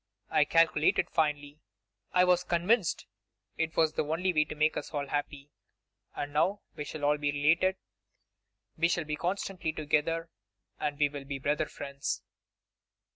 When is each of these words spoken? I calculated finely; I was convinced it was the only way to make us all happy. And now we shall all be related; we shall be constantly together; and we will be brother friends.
I 0.31 0.45
calculated 0.45 1.11
finely; 1.11 1.59
I 2.11 2.23
was 2.23 2.43
convinced 2.43 3.05
it 3.55 3.77
was 3.77 3.93
the 3.93 4.03
only 4.03 4.33
way 4.33 4.45
to 4.45 4.55
make 4.55 4.75
us 4.75 4.89
all 4.95 5.05
happy. 5.09 5.51
And 6.15 6.33
now 6.33 6.61
we 6.75 6.85
shall 6.85 7.05
all 7.05 7.19
be 7.19 7.31
related; 7.31 7.75
we 8.79 8.87
shall 8.87 9.05
be 9.05 9.15
constantly 9.15 9.71
together; 9.71 10.31
and 10.79 10.97
we 10.97 11.07
will 11.07 11.25
be 11.25 11.37
brother 11.37 11.67
friends. 11.67 12.23